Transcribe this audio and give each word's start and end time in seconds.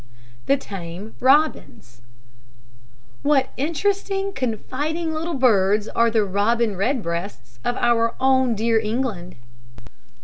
THE 0.47 0.57
TAME 0.57 1.13
ROBINS. 1.19 2.01
What 3.21 3.51
interesting, 3.55 4.33
confiding 4.33 5.13
little 5.13 5.35
birds 5.35 5.87
are 5.89 6.09
the 6.09 6.25
robin 6.25 6.75
redbreasts 6.75 7.59
of 7.63 7.77
our 7.77 8.15
own 8.19 8.55
dear 8.55 8.79
England! 8.79 9.35